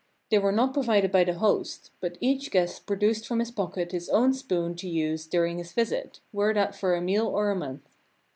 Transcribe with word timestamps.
They 0.31 0.39
were 0.39 0.51
not 0.51 0.73
pro 0.73 0.81
vided 0.81 1.11
by 1.11 1.25
the 1.25 1.35
host, 1.35 1.91
but 1.99 2.17
each 2.19 2.49
guest 2.49 2.87
produced 2.87 3.27
from 3.27 3.37
his 3.37 3.51
pocket 3.51 3.91
his 3.91 4.09
own 4.09 4.33
spoon 4.33 4.73
to 4.77 4.89
use 4.89 5.27
during 5.27 5.59
his 5.59 5.73
visit, 5.73 6.21
were 6.33 6.55
that 6.55 6.73
for 6.73 6.95
a 6.95 7.01
meal 7.01 7.27
or 7.27 7.51
a 7.51 7.55
month. 7.55 7.87